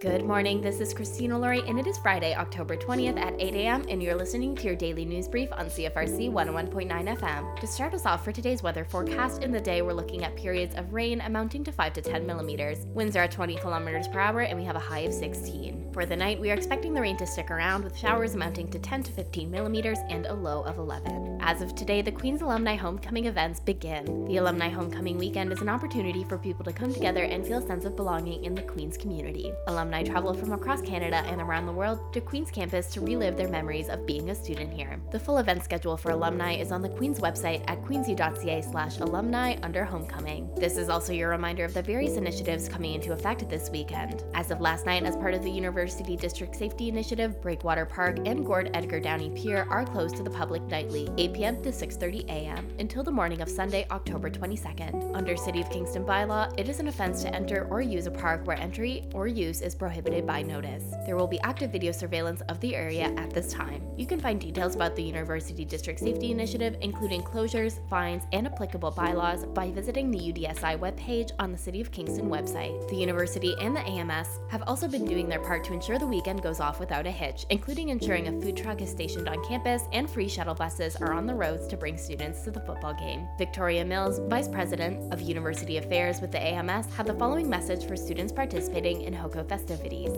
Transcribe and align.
Good 0.00 0.24
morning. 0.24 0.62
This 0.62 0.80
is 0.80 0.94
Christina 0.94 1.38
Laurie, 1.38 1.60
and 1.68 1.78
it 1.78 1.86
is 1.86 1.98
Friday, 1.98 2.34
October 2.34 2.74
20th 2.74 3.18
at 3.18 3.34
8 3.38 3.54
a.m., 3.54 3.84
and 3.90 4.02
you're 4.02 4.14
listening 4.14 4.56
to 4.56 4.64
your 4.64 4.74
daily 4.74 5.04
news 5.04 5.28
brief 5.28 5.52
on 5.52 5.66
CFRC 5.66 6.32
101.9 6.32 7.18
FM. 7.18 7.60
To 7.60 7.66
start 7.66 7.92
us 7.92 8.06
off 8.06 8.24
for 8.24 8.32
today's 8.32 8.62
weather 8.62 8.82
forecast, 8.82 9.42
in 9.42 9.52
the 9.52 9.60
day 9.60 9.82
we're 9.82 9.92
looking 9.92 10.24
at 10.24 10.34
periods 10.36 10.74
of 10.74 10.94
rain 10.94 11.20
amounting 11.20 11.64
to 11.64 11.72
5 11.72 11.92
to 11.92 12.00
10 12.00 12.26
millimeters. 12.26 12.86
Winds 12.86 13.14
are 13.14 13.24
at 13.24 13.30
20 13.30 13.56
kilometers 13.56 14.08
per 14.08 14.20
hour, 14.20 14.40
and 14.40 14.58
we 14.58 14.64
have 14.64 14.74
a 14.74 14.78
high 14.78 15.00
of 15.00 15.12
16. 15.12 15.92
For 15.92 16.06
the 16.06 16.16
night, 16.16 16.40
we 16.40 16.50
are 16.50 16.54
expecting 16.54 16.94
the 16.94 17.02
rain 17.02 17.18
to 17.18 17.26
stick 17.26 17.50
around 17.50 17.84
with 17.84 17.98
showers 17.98 18.34
amounting 18.34 18.70
to 18.70 18.78
10 18.78 19.02
to 19.02 19.12
15 19.12 19.50
millimeters 19.50 19.98
and 20.08 20.24
a 20.24 20.32
low 20.32 20.62
of 20.62 20.78
11. 20.78 21.40
As 21.42 21.60
of 21.60 21.74
today, 21.74 22.00
the 22.00 22.12
Queen's 22.12 22.40
Alumni 22.40 22.76
Homecoming 22.76 23.26
events 23.26 23.60
begin. 23.60 24.24
The 24.24 24.38
Alumni 24.38 24.70
Homecoming 24.70 25.18
weekend 25.18 25.52
is 25.52 25.60
an 25.60 25.68
opportunity 25.68 26.24
for 26.24 26.38
people 26.38 26.64
to 26.64 26.72
come 26.72 26.94
together 26.94 27.24
and 27.24 27.44
feel 27.44 27.58
a 27.58 27.66
sense 27.66 27.84
of 27.84 27.96
belonging 27.96 28.44
in 28.44 28.54
the 28.54 28.62
Queen's 28.62 28.96
community. 28.96 29.52
Alumni 29.66 29.89
alumni 29.90 30.08
travel 30.08 30.32
from 30.32 30.52
across 30.52 30.80
Canada 30.80 31.16
and 31.26 31.40
around 31.40 31.66
the 31.66 31.72
world 31.72 32.12
to 32.12 32.20
Queen's 32.20 32.50
campus 32.50 32.86
to 32.92 33.00
relive 33.00 33.36
their 33.36 33.48
memories 33.48 33.88
of 33.88 34.06
being 34.06 34.30
a 34.30 34.34
student 34.34 34.72
here. 34.72 35.00
The 35.10 35.18
full 35.18 35.38
event 35.38 35.64
schedule 35.64 35.96
for 35.96 36.12
alumni 36.12 36.54
is 36.54 36.70
on 36.70 36.80
the 36.80 36.88
Queen's 36.88 37.18
website 37.18 37.64
at 37.66 37.82
queensu.ca 37.82 38.62
slash 38.62 39.00
alumni 39.00 39.56
under 39.64 39.84
homecoming. 39.84 40.48
This 40.54 40.76
is 40.76 40.88
also 40.88 41.12
your 41.12 41.30
reminder 41.30 41.64
of 41.64 41.74
the 41.74 41.82
various 41.82 42.16
initiatives 42.16 42.68
coming 42.68 42.94
into 42.94 43.12
effect 43.12 43.48
this 43.48 43.68
weekend. 43.68 44.22
As 44.32 44.52
of 44.52 44.60
last 44.60 44.86
night, 44.86 45.02
as 45.02 45.16
part 45.16 45.34
of 45.34 45.42
the 45.42 45.50
University 45.50 46.16
District 46.16 46.54
Safety 46.54 46.88
Initiative, 46.88 47.42
Breakwater 47.42 47.84
Park 47.84 48.20
and 48.26 48.46
Gord 48.46 48.70
Edgar 48.74 49.00
Downie 49.00 49.30
Pier 49.30 49.66
are 49.70 49.84
closed 49.84 50.14
to 50.16 50.22
the 50.22 50.30
public 50.30 50.62
nightly, 50.68 51.08
8 51.18 51.34
p.m. 51.34 51.62
to 51.64 51.70
6.30 51.70 52.28
a.m. 52.28 52.68
until 52.78 53.02
the 53.02 53.10
morning 53.10 53.40
of 53.40 53.48
Sunday, 53.48 53.86
October 53.90 54.30
22nd. 54.30 55.16
Under 55.16 55.36
City 55.36 55.60
of 55.60 55.70
Kingston 55.70 56.04
bylaw, 56.04 56.56
it 56.56 56.68
is 56.68 56.78
an 56.78 56.86
offense 56.86 57.22
to 57.22 57.34
enter 57.34 57.66
or 57.70 57.80
use 57.80 58.06
a 58.06 58.10
park 58.10 58.46
where 58.46 58.58
entry 58.60 59.08
or 59.14 59.26
use 59.26 59.62
is 59.62 59.74
prohibited 59.80 60.26
by 60.26 60.42
notice. 60.42 60.84
There 61.06 61.16
will 61.16 61.26
be 61.26 61.40
active 61.40 61.72
video 61.72 61.90
surveillance 61.90 62.42
of 62.50 62.60
the 62.60 62.76
area 62.76 63.14
at 63.16 63.30
this 63.30 63.50
time. 63.50 63.82
You 63.96 64.04
can 64.04 64.20
find 64.20 64.38
details 64.38 64.74
about 64.74 64.94
the 64.94 65.02
University 65.02 65.64
District 65.64 65.98
Safety 65.98 66.30
Initiative, 66.30 66.76
including 66.82 67.22
closures, 67.22 67.80
fines, 67.88 68.24
and 68.34 68.46
applicable 68.46 68.90
bylaws, 68.90 69.46
by 69.46 69.70
visiting 69.70 70.10
the 70.10 70.18
UDSI 70.18 70.78
webpage 70.78 71.30
on 71.38 71.50
the 71.50 71.56
City 71.56 71.80
of 71.80 71.90
Kingston 71.92 72.28
website. 72.28 72.86
The 72.90 72.96
university 72.96 73.56
and 73.58 73.74
the 73.74 73.80
AMS 73.80 74.28
have 74.50 74.62
also 74.66 74.86
been 74.86 75.06
doing 75.06 75.30
their 75.30 75.40
part 75.40 75.64
to 75.64 75.72
ensure 75.72 75.98
the 75.98 76.06
weekend 76.06 76.42
goes 76.42 76.60
off 76.60 76.78
without 76.78 77.06
a 77.06 77.10
hitch, 77.10 77.46
including 77.48 77.88
ensuring 77.88 78.28
a 78.28 78.38
food 78.38 78.58
truck 78.58 78.82
is 78.82 78.90
stationed 78.90 79.30
on 79.30 79.42
campus 79.46 79.84
and 79.94 80.10
free 80.10 80.28
shuttle 80.28 80.54
buses 80.54 80.94
are 80.96 81.14
on 81.14 81.24
the 81.24 81.34
roads 81.34 81.66
to 81.68 81.78
bring 81.78 81.96
students 81.96 82.42
to 82.42 82.50
the 82.50 82.60
football 82.60 82.92
game. 82.92 83.26
Victoria 83.38 83.82
Mills, 83.82 84.18
Vice 84.28 84.48
President 84.48 85.10
of 85.10 85.22
University 85.22 85.78
Affairs 85.78 86.20
with 86.20 86.32
the 86.32 86.42
AMS, 86.42 86.94
had 86.94 87.06
the 87.06 87.14
following 87.14 87.48
message 87.48 87.86
for 87.86 87.96
students 87.96 88.30
participating 88.30 89.00
in 89.02 89.14
HOCO 89.14 89.42
festivities 89.44 89.69
festivities. 89.70 90.10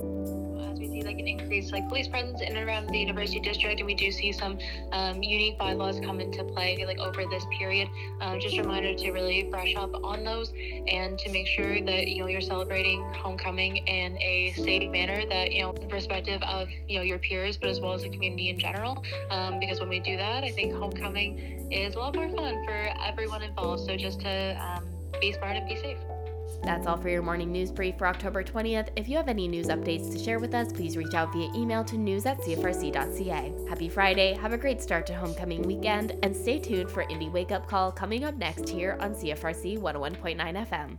As 0.72 0.78
we 0.78 0.88
see 0.88 1.02
like 1.02 1.18
an 1.18 1.28
increased 1.28 1.72
like 1.72 1.86
police 1.88 2.08
presence 2.08 2.40
in 2.40 2.56
and 2.56 2.66
around 2.66 2.88
the 2.88 2.98
university 2.98 3.38
district, 3.40 3.80
and 3.80 3.86
we 3.86 3.94
do 3.94 4.10
see 4.10 4.32
some 4.32 4.58
um, 4.92 5.22
unique 5.22 5.58
bylaws 5.58 6.00
come 6.00 6.20
into 6.20 6.42
play 6.44 6.82
like 6.86 6.98
over 6.98 7.24
this 7.30 7.44
period. 7.58 7.88
Um, 8.20 8.40
just 8.40 8.56
a 8.56 8.62
reminder 8.62 8.94
to 8.94 9.10
really 9.12 9.42
brush 9.44 9.74
up 9.76 9.92
on 10.02 10.24
those 10.24 10.52
and 10.88 11.18
to 11.18 11.30
make 11.30 11.46
sure 11.46 11.82
that 11.82 12.08
you 12.08 12.22
know 12.22 12.28
you're 12.28 12.40
celebrating 12.40 13.02
homecoming 13.14 13.76
in 13.76 14.16
a 14.22 14.54
safe 14.56 14.90
manner 14.90 15.26
that 15.28 15.52
you 15.52 15.62
know 15.62 15.72
perspective 15.72 16.42
of 16.42 16.68
you 16.88 16.98
know 16.98 17.04
your 17.04 17.18
peers, 17.18 17.58
but 17.58 17.68
as 17.68 17.80
well 17.80 17.92
as 17.92 18.02
the 18.02 18.08
community 18.08 18.48
in 18.48 18.58
general. 18.58 19.04
Um, 19.30 19.60
because 19.60 19.80
when 19.80 19.90
we 19.90 20.00
do 20.00 20.16
that, 20.16 20.44
I 20.44 20.50
think 20.50 20.72
homecoming 20.72 21.70
is 21.70 21.94
a 21.94 21.98
lot 21.98 22.14
more 22.14 22.30
fun 22.30 22.64
for 22.64 22.90
everyone 23.04 23.42
involved. 23.42 23.84
So 23.84 23.96
just 23.96 24.20
to 24.20 24.58
um, 24.60 24.84
be 25.20 25.32
smart 25.32 25.56
and 25.56 25.68
be 25.68 25.76
safe. 25.76 25.98
That's 26.62 26.86
all 26.86 26.96
for 26.96 27.08
your 27.08 27.22
morning 27.22 27.50
news 27.50 27.72
brief 27.72 27.98
for 27.98 28.06
October 28.06 28.44
20th. 28.44 28.88
If 28.94 29.08
you 29.08 29.16
have 29.16 29.28
any 29.28 29.48
news 29.48 29.66
updates 29.66 30.12
to 30.12 30.18
share 30.18 30.38
with 30.38 30.54
us, 30.54 30.72
please 30.72 30.96
reach 30.96 31.14
out 31.14 31.32
via 31.32 31.50
email 31.54 31.82
to 31.84 31.98
news 31.98 32.24
at 32.24 32.38
cfrc.ca. 32.38 33.52
Happy 33.68 33.88
Friday, 33.88 34.34
have 34.34 34.52
a 34.52 34.58
great 34.58 34.80
start 34.80 35.06
to 35.06 35.14
homecoming 35.14 35.62
weekend, 35.62 36.16
and 36.22 36.34
stay 36.34 36.60
tuned 36.60 36.90
for 36.90 37.04
Indie 37.04 37.32
Wake 37.32 37.50
Up 37.50 37.66
Call 37.66 37.90
coming 37.90 38.24
up 38.24 38.36
next 38.36 38.68
here 38.68 38.96
on 39.00 39.14
CFRC 39.14 39.78
101.9 39.78 40.68
FM. 40.68 40.98